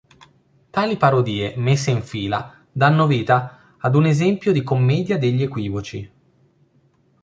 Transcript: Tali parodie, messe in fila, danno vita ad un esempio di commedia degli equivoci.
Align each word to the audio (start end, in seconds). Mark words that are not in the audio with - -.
Tali 0.71 0.95
parodie, 0.97 1.53
messe 1.57 1.91
in 1.91 2.01
fila, 2.01 2.51
danno 2.71 3.05
vita 3.05 3.75
ad 3.77 3.93
un 3.93 4.07
esempio 4.07 4.51
di 4.51 4.63
commedia 4.63 5.19
degli 5.19 5.43
equivoci. 5.43 6.11